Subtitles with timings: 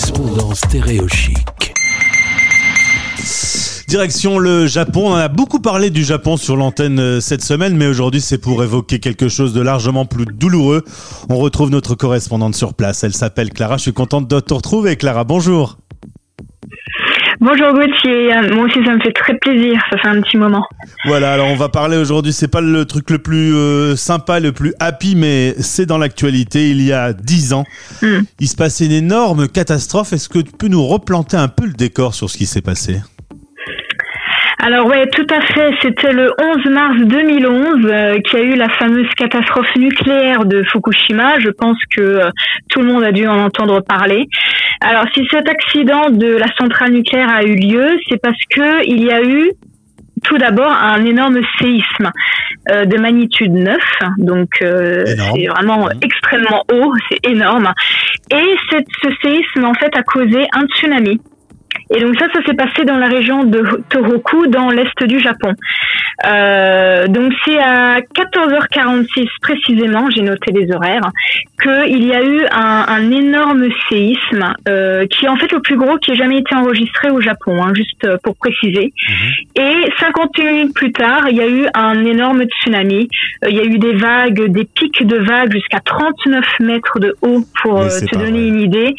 [0.00, 0.52] correspondant.
[3.88, 5.12] Direction le Japon.
[5.12, 8.62] On a beaucoup parlé du Japon sur l'antenne euh, cette semaine, mais aujourd'hui c'est pour
[8.62, 10.84] évoquer quelque chose de largement plus douloureux.
[11.28, 13.04] On retrouve notre correspondante sur place.
[13.04, 13.76] Elle s'appelle Clara.
[13.76, 15.24] Je suis contente de te retrouver, Clara.
[15.24, 15.79] Bonjour.
[17.40, 20.62] Bonjour Gauthier, moi aussi ça me fait très plaisir, ça fait un petit moment.
[21.06, 24.52] Voilà, alors on va parler aujourd'hui, c'est pas le truc le plus euh, sympa, le
[24.52, 26.68] plus happy, mais c'est dans l'actualité.
[26.70, 27.64] Il y a dix ans,
[28.02, 28.20] Hmm.
[28.40, 30.12] il se passait une énorme catastrophe.
[30.12, 32.96] Est-ce que tu peux nous replanter un peu le décor sur ce qui s'est passé?
[34.62, 38.56] Alors ouais, tout à fait, c'était le 11 mars 2011 euh, qu'il y a eu
[38.56, 41.38] la fameuse catastrophe nucléaire de Fukushima.
[41.40, 42.30] Je pense que euh,
[42.68, 44.26] tout le monde a dû en entendre parler.
[44.80, 49.02] Alors si cet accident de la centrale nucléaire a eu lieu, c'est parce que il
[49.04, 49.50] y a eu
[50.24, 52.10] tout d'abord un énorme séisme
[52.70, 53.76] euh, de magnitude 9,
[54.18, 55.04] donc euh,
[55.34, 57.72] c'est vraiment extrêmement haut, c'est énorme.
[58.30, 61.20] Et cette- ce séisme en fait a causé un tsunami.
[61.90, 65.52] Et donc ça, ça s'est passé dans la région de Tohoku, dans l'est du Japon.
[66.26, 71.10] Euh, donc c'est à 14h46 précisément, j'ai noté les horaires,
[71.62, 75.76] qu'il y a eu un, un énorme séisme euh, qui est en fait le plus
[75.76, 78.92] gros qui ait jamais été enregistré au Japon, hein, juste euh, pour préciser.
[79.56, 83.08] Et 51 minutes plus tard, il y a eu un énorme tsunami.
[83.44, 87.16] Euh, il y a eu des vagues, des pics de vagues jusqu'à 39 mètres de
[87.22, 88.48] haut pour euh, te donner vrai.
[88.48, 88.94] une idée.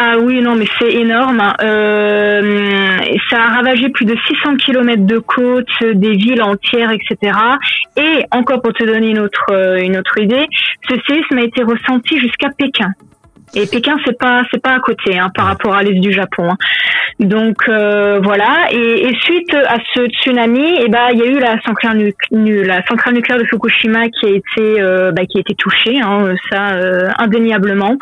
[0.00, 1.42] Ah oui, non, mais c'est énorme.
[1.60, 2.96] Euh,
[3.28, 7.36] ça a ravagé plus de 600 kilomètres de côte, des villes entières, etc.
[7.96, 10.46] Et encore pour te donner une autre euh, une autre idée,
[10.88, 12.92] ce séisme a été ressenti jusqu'à Pékin.
[13.56, 16.48] Et Pékin, c'est pas c'est pas à côté hein, par rapport à l'est du Japon.
[16.48, 16.56] hein.
[17.18, 18.68] Donc euh, voilà.
[18.70, 23.38] Et, et suite à ce tsunami, eh ben il y a eu la centrale, nucléaire
[23.40, 27.96] de Fukushima qui a été euh, bah, qui a été touchée, hein, ça euh, indéniablement.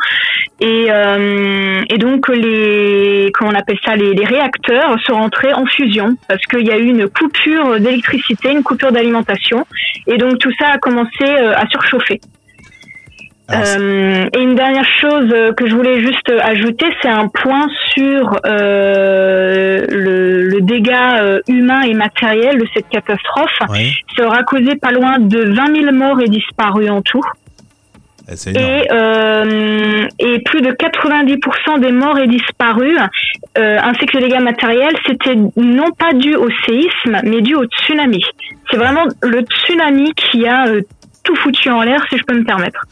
[0.59, 5.65] Et, euh, et donc les comment on appelle ça les, les réacteurs sont rentrés en
[5.65, 9.65] fusion parce qu'il y a eu une coupure d'électricité, une coupure d'alimentation,
[10.05, 12.19] et donc tout ça a commencé euh, à surchauffer.
[13.49, 17.65] C'est- Euh, et une dernière chose euh, que je voulais juste ajouter, c'est un point
[17.93, 23.57] sur euh, le, le dégât euh, humain et matériel de cette catastrophe.
[23.69, 27.21] ouais, Ça aura causé pas loin de 20 000 morts et disparus en tout.
[28.53, 28.59] eh.
[28.59, 32.97] Et, euh, et plus de 90% des morts et disparus,
[33.57, 37.63] euh, ainsi que les dégâts matériels, c'était non pas dû au séisme, mais dû au
[37.65, 38.21] tsunami.
[38.69, 40.81] C'est vraiment le tsunami qui a euh,
[41.23, 42.83] tout foutu en l'air, si je peux me permettre.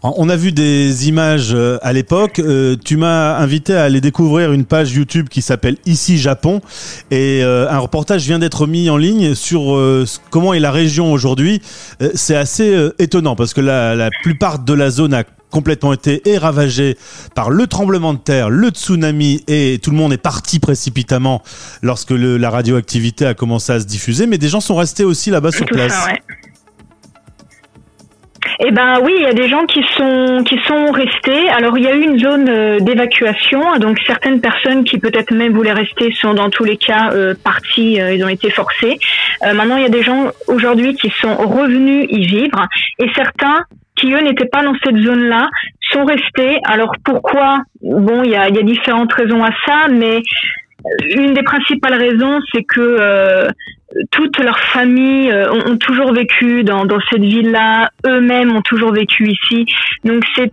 [0.00, 2.38] On a vu des images euh, à l'époque.
[2.38, 6.60] Euh, tu m'as invité à aller découvrir une page YouTube qui s'appelle Ici Japon
[7.10, 11.12] et euh, un reportage vient d'être mis en ligne sur euh, comment est la région
[11.12, 11.60] aujourd'hui.
[12.00, 15.92] Euh, C'est assez euh, étonnant parce que la, la plupart de la zone a complètement
[15.92, 16.96] été et ravagée
[17.34, 21.42] par le tremblement de terre, le tsunami et tout le monde est parti précipitamment
[21.82, 24.26] lorsque le- la radioactivité a commencé à se diffuser.
[24.28, 25.92] Mais des gens sont restés aussi là-bas sur place.
[25.92, 26.20] ça, ouais.
[28.60, 31.48] Eh ben oui, il y a des gens qui sont qui sont restés.
[31.50, 35.52] Alors il y a eu une zone euh, d'évacuation, donc certaines personnes qui peut-être même
[35.52, 38.98] voulaient rester sont dans tous les cas euh, parties, euh, ils ont été forcés.
[39.44, 42.66] Euh, maintenant il y a des gens aujourd'hui qui sont revenus y vivre
[42.98, 43.62] et certains
[43.94, 45.48] qui eux n'étaient pas dans cette zone-là
[45.92, 46.58] sont restés.
[46.64, 47.58] Alors pourquoi?
[47.80, 50.20] Bon, il y a, y a différentes raisons à ça, mais
[51.16, 53.48] une des principales raisons, c'est que euh,
[54.10, 59.30] toutes leurs familles euh, ont, toujours vécu dans, dans cette ville-là, eux-mêmes ont toujours vécu
[59.30, 59.66] ici.
[60.04, 60.52] Donc c'est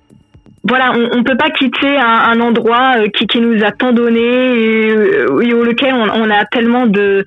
[0.67, 4.89] voilà, on, on peut pas quitter un, endroit euh, qui, nous a tant donné et,
[4.89, 7.23] euh, et auquel on, a tellement de,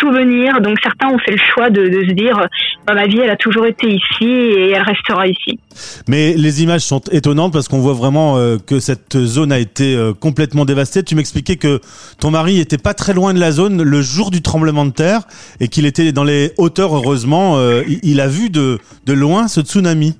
[0.00, 0.60] souvenirs.
[0.60, 2.44] Donc certains ont fait le choix de, se dire,
[2.86, 5.60] bah, ma vie, elle a toujours été ici et elle restera ici.
[6.08, 9.96] Mais les images sont étonnantes parce qu'on voit vraiment euh, que cette zone a été
[10.20, 11.04] complètement dévastée.
[11.04, 11.80] Tu m'expliquais que
[12.18, 15.20] ton mari était pas très loin de la zone le jour du tremblement de terre
[15.60, 16.96] et qu'il était dans les hauteurs.
[16.96, 20.16] Heureusement, il- a vu de loin ce tsunami.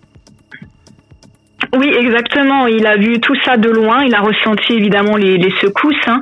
[1.77, 2.67] Oui, exactement.
[2.67, 4.05] Il a vu tout ça de loin.
[4.05, 5.95] Il a ressenti évidemment les, secousses.
[6.07, 6.21] hein.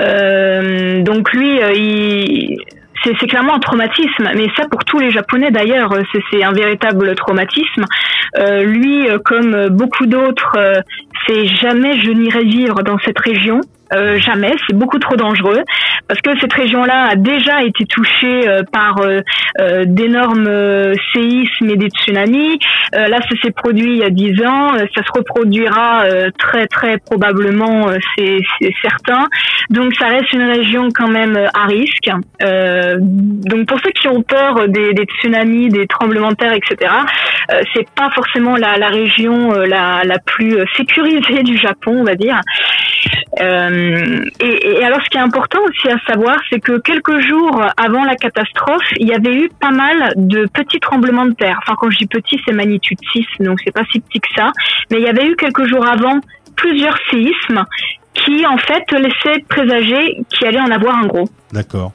[0.00, 2.58] Euh, donc lui, euh, il
[3.04, 7.14] c'est clairement un traumatisme, mais ça pour tous les Japonais d'ailleurs, c'est c'est un véritable
[7.14, 7.84] traumatisme.
[8.38, 10.74] Euh, lui, euh, comme beaucoup d'autres, euh,
[11.26, 13.60] c'est jamais je n'irai vivre dans cette région.
[13.94, 15.62] Euh, jamais, c'est beaucoup trop dangereux
[16.08, 19.20] parce que cette région-là a déjà été touchée euh, par euh,
[19.60, 22.58] euh, d'énormes euh, séismes et des tsunamis.
[22.92, 26.04] Là, ça s'est produit il y a dix ans, ça se reproduira
[26.38, 27.86] très très probablement,
[28.16, 28.40] c'est
[28.82, 29.26] certain.
[29.70, 32.10] Donc ça reste une région quand même à risque.
[32.40, 36.92] Donc pour ceux qui ont peur des, des tsunamis, des tremblements de terre, etc.,
[37.74, 42.40] c'est pas forcément la, la région la, la plus sécurisée du Japon, on va dire.
[43.40, 47.64] Euh, et, et, alors, ce qui est important aussi à savoir, c'est que quelques jours
[47.76, 51.58] avant la catastrophe, il y avait eu pas mal de petits tremblements de terre.
[51.62, 54.52] Enfin, quand je dis petit, c'est magnitude 6, donc c'est pas si petit que ça.
[54.90, 56.20] Mais il y avait eu quelques jours avant
[56.56, 57.64] plusieurs séismes
[58.14, 61.28] qui en fait laissaient présager qu'il allait en avoir un gros.
[61.52, 61.92] D'accord.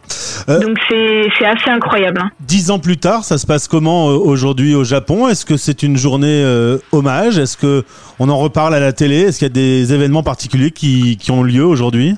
[0.49, 2.21] Euh, Donc c'est assez incroyable.
[2.23, 2.29] Hein.
[2.39, 5.27] Dix ans plus tard, ça se passe comment euh, aujourd'hui au Japon?
[5.27, 7.37] Est-ce que c'est une journée euh, hommage?
[7.37, 7.83] Est-ce que
[8.19, 9.21] on en reparle à la télé?
[9.21, 12.15] Est-ce qu'il y a des événements particuliers qui, qui ont lieu aujourd'hui?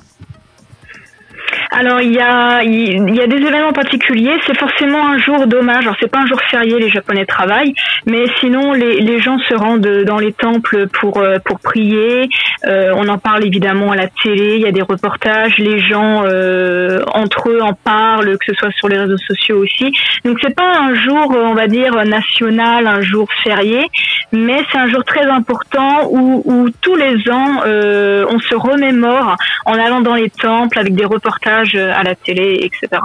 [1.70, 4.34] Alors il y a il y a des événements particuliers.
[4.46, 5.84] C'est forcément un jour d'hommage.
[5.84, 7.74] Alors c'est pas un jour férié, les Japonais travaillent,
[8.06, 12.28] mais sinon les, les gens se rendent dans les temples pour euh, pour prier.
[12.66, 14.56] Euh, on en parle évidemment à la télé.
[14.56, 15.58] Il y a des reportages.
[15.58, 19.92] Les gens euh, entre eux en parlent, que ce soit sur les réseaux sociaux aussi.
[20.24, 23.86] Donc c'est pas un jour, on va dire national, un jour férié,
[24.32, 29.36] mais c'est un jour très important où, où tous les ans on se remémore
[29.66, 33.02] en allant dans les temples avec des reportages euh, à la télé, etc.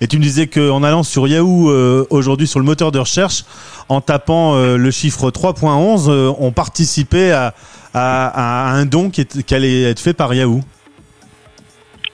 [0.00, 3.44] Et tu me disais qu'en allant sur Yahoo euh, aujourd'hui sur le moteur de recherche,
[3.88, 7.54] en tapant euh, le chiffre 3.11, on participait à,
[7.94, 10.60] un don qui, qui allait être fait par Yahoo.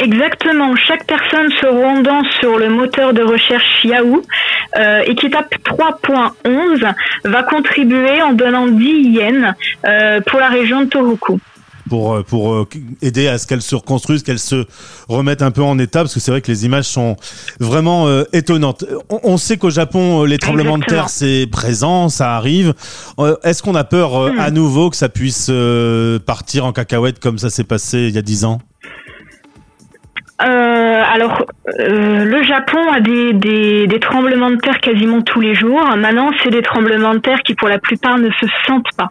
[0.01, 0.75] Exactement.
[0.77, 4.23] Chaque personne se rendant sur le moteur de recherche Yahoo
[5.07, 6.95] et qui tape 3.11
[7.25, 9.55] va contribuer en donnant 10 yens
[10.27, 11.39] pour la région de Tohoku
[11.89, 12.69] pour, euh, pour euh,
[13.03, 14.67] aider à ce qu'elle se reconstruise, qu'elle se
[15.09, 17.17] remette un peu en état, parce que c'est vrai que les images sont
[17.61, 18.85] vraiment euh, étonnantes.
[19.11, 22.75] On, sait qu'au Japon, les tremblements de terre, c'est présent, ça arrive.
[23.43, 24.39] Est-ce qu'on a peur hmm.
[24.39, 25.51] à nouveau que ça puisse
[26.27, 28.61] partir en cacahuète comme ça s'est passé il y a dix ans?
[30.43, 31.47] Euh, alors,
[31.79, 35.85] euh, le Japon a des, des, des, tremblements de terre quasiment tous les jours.
[35.97, 39.11] Maintenant, c'est des tremblements de terre qui, pour la plupart, ne se sentent pas.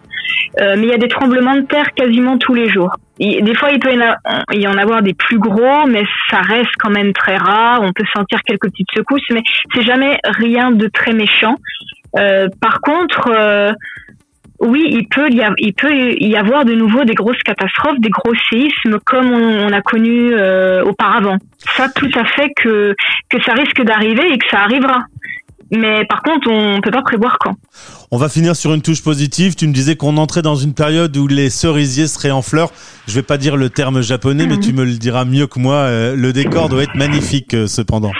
[0.60, 2.92] Euh, mais il y a des tremblements de terre quasiment tous les jours.
[3.20, 3.94] des fois, il peut
[4.54, 7.80] y en avoir des plus gros, mais ça reste quand même très rare.
[7.82, 9.42] On peut sentir quelques petites secousses, mais
[9.74, 11.56] c'est jamais rien de très méchant.
[12.18, 13.72] Euh, par contre, euh,
[14.64, 18.10] oui, il peut, y avoir, il peut y avoir de nouveau des grosses catastrophes, des
[18.10, 21.38] gros séismes comme on, a connu euh, auparavant.
[21.76, 22.96] Ça, tout à fait que,
[23.30, 25.00] que ça risque d'arriver et que ça arrivera.
[25.72, 27.56] Mais par contre, on ne peut pas prévoir quand.
[28.12, 29.56] On va finir sur une touche positive.
[29.56, 32.72] Tu me disais qu'on entrait dans une période où les cerisiers seraient en fleurs.
[33.08, 34.62] Je vais pas dire le terme japonais, mais mhm.
[34.62, 35.76] tu me le diras mieux que moi.
[35.76, 38.12] Euh, le décor doit être magnifique, euh, cependant.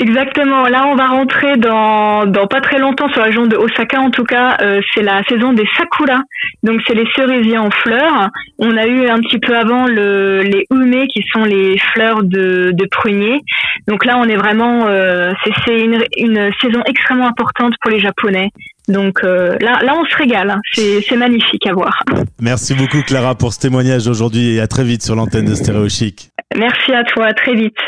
[0.00, 0.66] Exactement.
[0.66, 4.00] Là, on va rentrer dans, dans pas très longtemps sur la région de Osaka.
[4.00, 6.20] En tout cas, euh, c'est la saison des sakura.
[6.64, 8.28] Donc, c'est les cerisiers en fleurs.
[8.58, 12.72] On a eu un petit peu avant le, les ume, qui sont les fleurs de,
[12.72, 13.40] de prunier.
[13.86, 14.86] Donc là, on est vraiment.
[14.88, 15.32] Euh,
[15.64, 18.50] c'est une, une saison extrêmement importante pour les Japonais.
[18.88, 20.58] Donc euh, là, là, on se régale.
[20.72, 22.02] C'est magnifique à voir.
[22.40, 25.88] Merci beaucoup, Clara, pour ce témoignage aujourd'hui et à très vite sur l'antenne de Stéréo
[25.88, 26.30] Chic.
[26.56, 27.26] Merci à toi.
[27.26, 27.78] À très vite.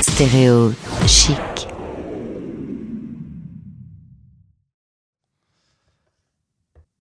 [0.00, 0.72] Stéréo
[1.06, 1.47] chic.